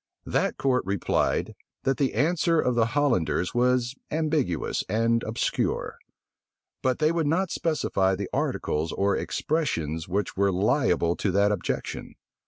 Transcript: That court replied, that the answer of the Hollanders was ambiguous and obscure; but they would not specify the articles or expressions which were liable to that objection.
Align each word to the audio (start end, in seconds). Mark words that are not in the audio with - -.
That 0.25 0.57
court 0.57 0.81
replied, 0.83 1.53
that 1.83 1.97
the 1.97 2.15
answer 2.15 2.59
of 2.59 2.73
the 2.73 2.87
Hollanders 2.97 3.53
was 3.53 3.93
ambiguous 4.09 4.83
and 4.89 5.21
obscure; 5.21 5.97
but 6.81 6.97
they 6.97 7.11
would 7.11 7.27
not 7.27 7.51
specify 7.51 8.15
the 8.15 8.27
articles 8.33 8.91
or 8.91 9.15
expressions 9.15 10.07
which 10.07 10.35
were 10.35 10.51
liable 10.51 11.15
to 11.17 11.29
that 11.29 11.51
objection. 11.51 12.15